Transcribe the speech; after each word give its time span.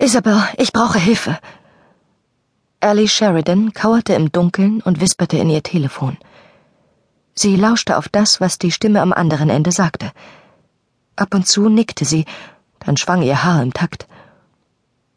Isabel, 0.00 0.40
ich 0.56 0.72
brauche 0.72 1.00
Hilfe. 1.00 1.40
Ellie 2.78 3.08
Sheridan 3.08 3.72
kauerte 3.72 4.14
im 4.14 4.30
Dunkeln 4.30 4.80
und 4.80 5.00
wisperte 5.00 5.36
in 5.38 5.50
ihr 5.50 5.64
Telefon. 5.64 6.16
Sie 7.34 7.56
lauschte 7.56 7.96
auf 7.96 8.08
das, 8.08 8.40
was 8.40 8.58
die 8.58 8.70
Stimme 8.70 9.02
am 9.02 9.12
anderen 9.12 9.50
Ende 9.50 9.72
sagte. 9.72 10.12
Ab 11.16 11.34
und 11.34 11.48
zu 11.48 11.68
nickte 11.68 12.04
sie, 12.04 12.26
dann 12.78 12.96
schwang 12.96 13.22
ihr 13.22 13.42
Haar 13.42 13.60
im 13.60 13.72
Takt. 13.72 14.06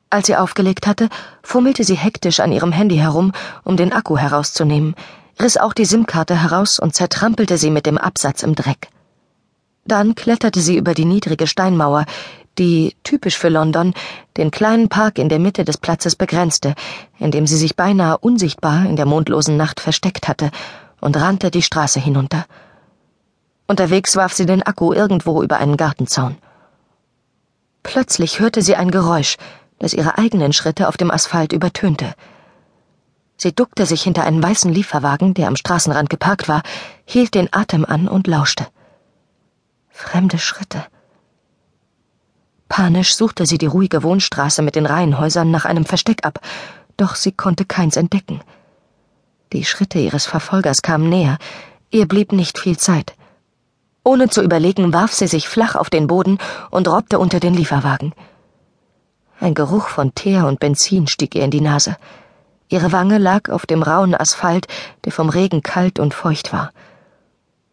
Als 0.09 0.25
sie 0.25 0.35
aufgelegt 0.35 0.87
hatte, 0.87 1.09
fummelte 1.43 1.83
sie 1.83 1.95
hektisch 1.95 2.39
an 2.39 2.51
ihrem 2.51 2.71
Handy 2.71 2.97
herum, 2.97 3.33
um 3.63 3.77
den 3.77 3.93
Akku 3.93 4.17
herauszunehmen, 4.17 4.95
riss 5.39 5.57
auch 5.57 5.73
die 5.73 5.85
SIM-Karte 5.85 6.41
heraus 6.41 6.79
und 6.79 6.95
zertrampelte 6.95 7.59
sie 7.59 7.69
mit 7.69 7.85
dem 7.85 7.99
Absatz 7.99 8.41
im 8.41 8.55
Dreck. 8.55 8.89
Dann 9.85 10.15
kletterte 10.15 10.59
sie 10.59 10.77
über 10.77 10.93
die 10.93 11.05
niedrige 11.05 11.47
Steinmauer, 11.47 12.05
die, 12.57 12.95
typisch 13.03 13.37
für 13.37 13.49
London, 13.49 13.93
den 14.37 14.51
kleinen 14.51 14.89
Park 14.89 15.17
in 15.17 15.29
der 15.29 15.39
Mitte 15.39 15.63
des 15.63 15.77
Platzes 15.77 16.15
begrenzte, 16.15 16.75
in 17.19 17.31
dem 17.31 17.47
sie 17.47 17.57
sich 17.57 17.75
beinahe 17.75 18.17
unsichtbar 18.17 18.85
in 18.85 18.95
der 18.95 19.05
mondlosen 19.05 19.57
Nacht 19.57 19.79
versteckt 19.79 20.27
hatte, 20.27 20.51
und 20.99 21.17
rannte 21.17 21.51
die 21.51 21.61
Straße 21.61 21.99
hinunter. 21.99 22.45
Unterwegs 23.67 24.15
warf 24.15 24.33
sie 24.33 24.45
den 24.45 24.63
Akku 24.63 24.93
irgendwo 24.93 25.41
über 25.41 25.57
einen 25.57 25.77
Gartenzaun. 25.77 26.37
Plötzlich 27.83 28.39
hörte 28.39 28.61
sie 28.61 28.75
ein 28.75 28.91
Geräusch, 28.91 29.37
das 29.79 29.93
ihre 29.93 30.17
eigenen 30.17 30.53
Schritte 30.53 30.87
auf 30.87 30.97
dem 30.97 31.09
Asphalt 31.09 31.53
übertönte. 31.53 32.13
Sie 33.37 33.55
duckte 33.55 33.87
sich 33.87 34.03
hinter 34.03 34.23
einen 34.23 34.43
weißen 34.43 34.71
Lieferwagen, 34.71 35.33
der 35.33 35.47
am 35.47 35.55
Straßenrand 35.55 36.09
geparkt 36.11 36.47
war, 36.47 36.61
hielt 37.05 37.33
den 37.33 37.51
Atem 37.51 37.85
an 37.85 38.07
und 38.07 38.27
lauschte. 38.27 38.67
Fremde 39.89 40.37
Schritte. 40.37 40.85
Panisch 42.71 43.15
suchte 43.15 43.45
sie 43.45 43.57
die 43.57 43.65
ruhige 43.65 44.01
Wohnstraße 44.01 44.61
mit 44.61 44.77
den 44.77 44.85
Reihenhäusern 44.85 45.51
nach 45.51 45.65
einem 45.65 45.83
Versteck 45.83 46.25
ab, 46.25 46.39
doch 46.95 47.15
sie 47.15 47.33
konnte 47.33 47.65
keins 47.65 47.97
entdecken. 47.97 48.39
Die 49.51 49.65
Schritte 49.65 49.99
ihres 49.99 50.25
Verfolgers 50.25 50.81
kamen 50.81 51.09
näher, 51.09 51.37
ihr 51.89 52.07
blieb 52.07 52.31
nicht 52.31 52.57
viel 52.57 52.77
Zeit. 52.77 53.13
Ohne 54.05 54.29
zu 54.29 54.41
überlegen, 54.41 54.93
warf 54.93 55.11
sie 55.11 55.27
sich 55.27 55.49
flach 55.49 55.75
auf 55.75 55.89
den 55.89 56.07
Boden 56.07 56.37
und 56.69 56.87
robbte 56.87 57.19
unter 57.19 57.41
den 57.41 57.55
Lieferwagen. 57.55 58.13
Ein 59.41 59.53
Geruch 59.53 59.89
von 59.89 60.15
Teer 60.15 60.47
und 60.47 60.61
Benzin 60.61 61.07
stieg 61.07 61.35
ihr 61.35 61.43
in 61.43 61.51
die 61.51 61.59
Nase. 61.59 61.97
Ihre 62.69 62.93
Wange 62.93 63.17
lag 63.17 63.49
auf 63.49 63.65
dem 63.65 63.83
rauen 63.83 64.15
Asphalt, 64.15 64.67
der 65.03 65.11
vom 65.11 65.27
Regen 65.27 65.61
kalt 65.61 65.99
und 65.99 66.13
feucht 66.13 66.53
war. 66.53 66.71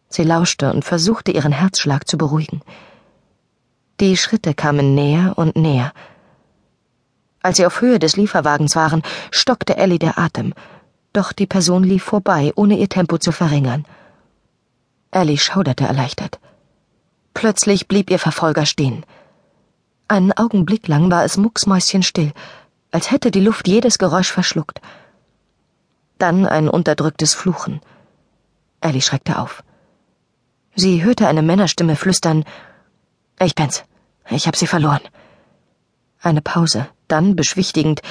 Sie 0.09 0.23
lauschte 0.25 0.73
und 0.73 0.83
versuchte 0.83 1.31
ihren 1.31 1.53
Herzschlag 1.53 2.05
zu 2.05 2.17
beruhigen. 2.17 2.61
Die 3.99 4.15
Schritte 4.15 4.53
kamen 4.53 4.95
näher 4.95 5.33
und 5.35 5.57
näher. 5.57 5.91
Als 7.41 7.57
sie 7.57 7.65
auf 7.65 7.81
Höhe 7.81 7.99
des 7.99 8.15
Lieferwagens 8.15 8.75
waren, 8.77 9.01
stockte 9.29 9.75
Ellie 9.75 9.99
der 9.99 10.17
Atem, 10.17 10.53
doch 11.11 11.33
die 11.33 11.47
Person 11.47 11.83
lief 11.83 12.03
vorbei, 12.03 12.53
ohne 12.55 12.77
ihr 12.77 12.87
Tempo 12.87 13.17
zu 13.17 13.31
verringern. 13.33 13.85
Ellie 15.11 15.37
schauderte 15.37 15.85
erleichtert. 15.85 16.39
Plötzlich 17.33 17.87
blieb 17.87 18.09
ihr 18.09 18.19
Verfolger 18.19 18.65
stehen. 18.65 19.05
Einen 20.07 20.31
Augenblick 20.31 20.87
lang 20.87 21.11
war 21.11 21.25
es 21.25 21.35
mucksmäuschenstill, 21.35 22.31
als 22.91 23.11
hätte 23.11 23.31
die 23.31 23.41
Luft 23.41 23.67
jedes 23.67 23.97
Geräusch 23.97 24.31
verschluckt. 24.31 24.81
Dann 26.19 26.45
ein 26.45 26.69
unterdrücktes 26.69 27.33
Fluchen. 27.33 27.81
Ellie 28.81 29.01
schreckte 29.01 29.39
auf. 29.39 29.63
Sie 30.75 31.03
hörte 31.03 31.27
eine 31.27 31.41
Männerstimme 31.41 31.95
flüstern 31.95 32.45
Ich 33.39 33.55
bin's. 33.55 33.83
Ich 34.29 34.47
hab 34.47 34.55
sie 34.55 34.67
verloren. 34.67 35.01
Eine 36.21 36.41
Pause, 36.41 36.87
dann 37.07 37.35
beschwichtigend. 37.35 38.01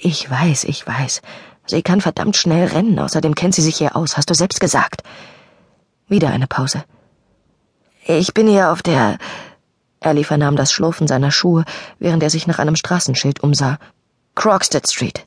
Ich 0.00 0.30
weiß, 0.30 0.64
ich 0.64 0.86
weiß. 0.86 1.22
Sie 1.66 1.82
kann 1.82 2.00
verdammt 2.00 2.36
schnell 2.36 2.68
rennen, 2.68 2.98
außerdem 2.98 3.34
kennt 3.34 3.54
sie 3.54 3.62
sich 3.62 3.76
hier 3.76 3.96
aus, 3.96 4.16
hast 4.16 4.30
du 4.30 4.34
selbst 4.34 4.60
gesagt. 4.60 5.02
Wieder 6.08 6.30
eine 6.30 6.46
Pause. 6.46 6.84
Ich 8.06 8.34
bin 8.34 8.46
hier 8.46 8.70
auf 8.70 8.82
der. 8.82 9.18
Ellie 10.00 10.24
vernahm 10.24 10.56
das 10.56 10.72
Schlurfen 10.72 11.08
seiner 11.08 11.32
Schuhe, 11.32 11.64
während 11.98 12.22
er 12.22 12.30
sich 12.30 12.46
nach 12.46 12.58
einem 12.58 12.76
Straßenschild 12.76 13.42
umsah. 13.42 13.78
Croxted 14.34 14.88
Street. 14.88 15.26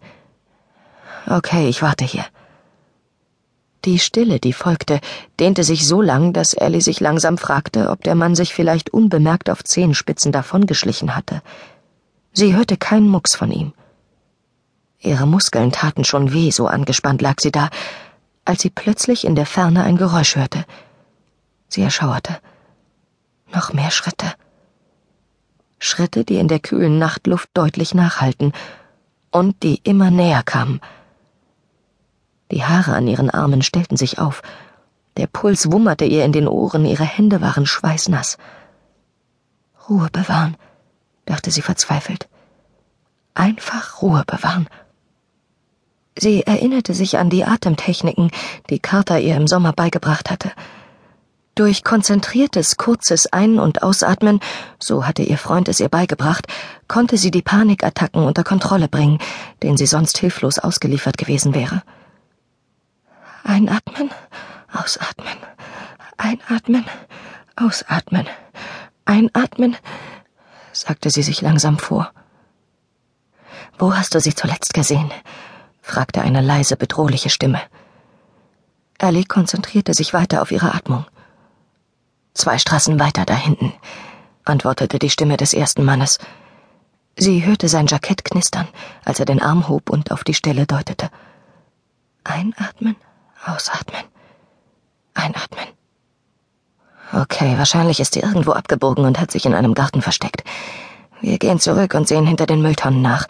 Okay, 1.27 1.67
ich 1.67 1.81
warte 1.81 2.05
hier. 2.05 2.25
Die 3.85 3.99
Stille, 3.99 4.39
die 4.39 4.51
folgte, 4.51 4.99
dehnte 5.39 5.63
sich 5.63 5.87
so 5.87 6.01
lang, 6.01 6.33
dass 6.33 6.53
Ellie 6.53 6.81
sich 6.81 6.99
langsam 6.99 7.37
fragte, 7.37 7.89
ob 7.89 8.03
der 8.03 8.15
Mann 8.15 8.35
sich 8.35 8.53
vielleicht 8.53 8.89
unbemerkt 8.89 9.49
auf 9.49 9.63
Zehenspitzen 9.63 10.33
davongeschlichen 10.33 11.15
hatte. 11.15 11.41
Sie 12.33 12.55
hörte 12.55 12.75
keinen 12.75 13.07
Mucks 13.07 13.35
von 13.35 13.51
ihm. 13.51 13.73
Ihre 14.99 15.25
Muskeln 15.25 15.71
taten 15.71 16.03
schon 16.03 16.33
weh, 16.33 16.51
so 16.51 16.67
angespannt 16.67 17.21
lag 17.21 17.39
sie 17.39 17.51
da, 17.51 17.69
als 18.43 18.61
sie 18.61 18.69
plötzlich 18.69 19.23
in 19.23 19.35
der 19.35 19.45
Ferne 19.45 19.83
ein 19.83 19.95
Geräusch 19.95 20.35
hörte. 20.35 20.65
Sie 21.69 21.81
erschauerte. 21.81 22.37
Noch 23.53 23.71
mehr 23.71 23.91
Schritte. 23.91 24.33
Schritte, 25.79 26.25
die 26.25 26.35
in 26.35 26.49
der 26.49 26.59
kühlen 26.59 26.99
Nachtluft 26.99 27.49
deutlich 27.53 27.93
nachhalten 27.93 28.51
und 29.31 29.63
die 29.63 29.79
immer 29.83 30.11
näher 30.11 30.43
kamen. 30.43 30.81
Die 32.51 32.63
Haare 32.63 32.93
an 32.93 33.07
ihren 33.07 33.29
Armen 33.29 33.61
stellten 33.61 33.97
sich 33.97 34.19
auf. 34.19 34.41
Der 35.17 35.27
Puls 35.27 35.71
wummerte 35.71 36.05
ihr 36.05 36.25
in 36.25 36.31
den 36.31 36.47
Ohren, 36.47 36.85
ihre 36.85 37.03
Hände 37.03 37.41
waren 37.41 37.65
schweißnass. 37.65 38.37
Ruhe 39.89 40.09
bewahren, 40.11 40.55
dachte 41.25 41.51
sie 41.51 41.61
verzweifelt. 41.61 42.27
Einfach 43.33 44.01
Ruhe 44.01 44.23
bewahren. 44.25 44.67
Sie 46.17 46.43
erinnerte 46.45 46.93
sich 46.93 47.17
an 47.17 47.29
die 47.29 47.45
Atemtechniken, 47.45 48.31
die 48.69 48.79
Carter 48.79 49.19
ihr 49.19 49.35
im 49.35 49.47
Sommer 49.47 49.73
beigebracht 49.73 50.29
hatte. 50.29 50.51
Durch 51.55 51.83
konzentriertes, 51.83 52.77
kurzes 52.77 53.27
Ein- 53.31 53.59
und 53.59 53.83
Ausatmen, 53.83 54.39
so 54.79 55.05
hatte 55.05 55.23
ihr 55.23 55.37
Freund 55.37 55.67
es 55.69 55.79
ihr 55.79 55.89
beigebracht, 55.89 56.47
konnte 56.87 57.17
sie 57.17 57.31
die 57.31 57.41
Panikattacken 57.41 58.23
unter 58.23 58.43
Kontrolle 58.43 58.87
bringen, 58.87 59.19
denen 59.61 59.77
sie 59.77 59.85
sonst 59.85 60.17
hilflos 60.17 60.59
ausgeliefert 60.59 61.17
gewesen 61.17 61.53
wäre. 61.53 61.83
Einatmen, 63.49 64.11
ausatmen, 64.71 65.37
einatmen, 66.17 66.85
ausatmen, 67.55 68.27
einatmen, 69.05 69.75
sagte 70.71 71.09
sie 71.09 71.23
sich 71.23 71.41
langsam 71.41 71.79
vor. 71.79 72.11
Wo 73.79 73.95
hast 73.95 74.13
du 74.13 74.19
sie 74.19 74.35
zuletzt 74.35 74.75
gesehen? 74.75 75.11
fragte 75.81 76.21
eine 76.21 76.41
leise, 76.41 76.77
bedrohliche 76.77 77.31
Stimme. 77.31 77.59
Ellie 78.99 79.25
konzentrierte 79.25 79.95
sich 79.95 80.13
weiter 80.13 80.43
auf 80.43 80.51
ihre 80.51 80.75
Atmung. 80.75 81.07
Zwei 82.35 82.59
Straßen 82.59 82.99
weiter 82.99 83.25
da 83.25 83.33
hinten, 83.33 83.73
antwortete 84.45 84.99
die 84.99 85.09
Stimme 85.09 85.37
des 85.37 85.55
ersten 85.55 85.83
Mannes. 85.83 86.19
Sie 87.15 87.43
hörte 87.43 87.67
sein 87.67 87.87
Jackett 87.87 88.23
knistern, 88.23 88.67
als 89.05 89.19
er 89.19 89.25
den 89.25 89.41
Arm 89.41 89.67
hob 89.67 89.89
und 89.89 90.11
auf 90.11 90.23
die 90.23 90.35
Stelle 90.35 90.67
deutete. 90.67 91.09
Einatmen, 92.23 92.95
Ausatmen. 93.45 94.03
Einatmen. 95.13 95.65
Okay, 97.11 97.57
wahrscheinlich 97.57 97.99
ist 97.99 98.13
sie 98.13 98.19
irgendwo 98.19 98.51
abgebogen 98.51 99.05
und 99.05 99.19
hat 99.19 99.31
sich 99.31 99.45
in 99.45 99.55
einem 99.55 99.73
Garten 99.73 100.01
versteckt. 100.01 100.43
Wir 101.21 101.37
gehen 101.39 101.59
zurück 101.59 101.93
und 101.95 102.07
sehen 102.07 102.27
hinter 102.27 102.45
den 102.45 102.61
Mülltonnen 102.61 103.01
nach. 103.01 103.27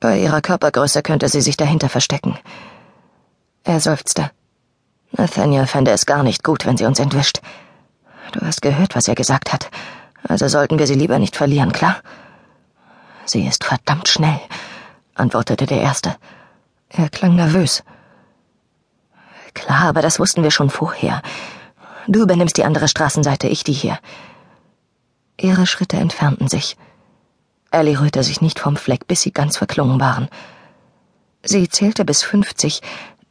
Bei 0.00 0.18
ihrer 0.18 0.40
Körpergröße 0.40 1.02
könnte 1.02 1.28
sie 1.28 1.40
sich 1.40 1.56
dahinter 1.56 1.88
verstecken. 1.88 2.36
Er 3.64 3.80
seufzte. 3.80 4.30
Nathaniel 5.12 5.66
fände 5.66 5.92
es 5.92 6.06
gar 6.06 6.22
nicht 6.22 6.42
gut, 6.42 6.66
wenn 6.66 6.76
sie 6.76 6.84
uns 6.84 6.98
entwischt. 6.98 7.40
Du 8.32 8.40
hast 8.40 8.62
gehört, 8.62 8.96
was 8.96 9.08
er 9.08 9.14
gesagt 9.14 9.52
hat. 9.52 9.70
Also 10.26 10.48
sollten 10.48 10.78
wir 10.78 10.86
sie 10.86 10.94
lieber 10.94 11.18
nicht 11.18 11.36
verlieren, 11.36 11.72
klar? 11.72 11.96
Sie 13.24 13.46
ist 13.46 13.64
verdammt 13.64 14.08
schnell, 14.08 14.40
antwortete 15.14 15.66
der 15.66 15.80
Erste. 15.80 16.16
Er 16.88 17.08
klang 17.08 17.36
nervös. 17.36 17.84
Klar, 19.54 19.82
aber 19.82 20.02
das 20.02 20.18
wussten 20.18 20.42
wir 20.42 20.50
schon 20.50 20.70
vorher. 20.70 21.22
Du 22.08 22.22
übernimmst 22.22 22.56
die 22.56 22.64
andere 22.64 22.88
Straßenseite, 22.88 23.48
ich 23.48 23.64
die 23.64 23.72
hier. 23.72 23.98
Ihre 25.38 25.66
Schritte 25.66 25.96
entfernten 25.96 26.48
sich. 26.48 26.76
Ellie 27.70 27.98
rührte 27.98 28.22
sich 28.22 28.40
nicht 28.40 28.58
vom 28.58 28.76
Fleck, 28.76 29.06
bis 29.06 29.22
sie 29.22 29.32
ganz 29.32 29.56
verklungen 29.56 30.00
waren. 30.00 30.28
Sie 31.42 31.68
zählte 31.68 32.04
bis 32.04 32.22
fünfzig, 32.22 32.82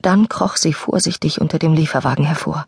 dann 0.01 0.29
kroch 0.29 0.57
sie 0.57 0.73
vorsichtig 0.73 1.39
unter 1.39 1.59
dem 1.59 1.73
Lieferwagen 1.73 2.25
hervor. 2.25 2.65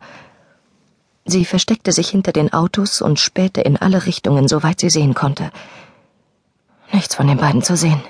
Sie 1.26 1.44
versteckte 1.44 1.92
sich 1.92 2.10
hinter 2.10 2.32
den 2.32 2.52
Autos 2.52 3.02
und 3.02 3.18
spähte 3.18 3.60
in 3.60 3.76
alle 3.76 4.06
Richtungen, 4.06 4.46
soweit 4.46 4.80
sie 4.80 4.90
sehen 4.90 5.14
konnte. 5.14 5.50
Nichts 6.92 7.14
von 7.14 7.26
den 7.26 7.38
beiden 7.38 7.62
zu 7.62 7.76
sehen. 7.76 8.00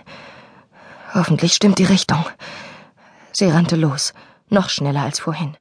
Hoffentlich 1.14 1.54
stimmt 1.54 1.78
die 1.78 1.84
Richtung. 1.84 2.24
Sie 3.32 3.46
rannte 3.46 3.76
los 3.76 4.14
noch 4.48 4.68
schneller 4.68 5.02
als 5.02 5.20
vorhin. 5.20 5.56